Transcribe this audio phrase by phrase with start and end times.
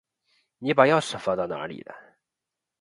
[0.57, 1.93] 你把钥匙放到哪里了？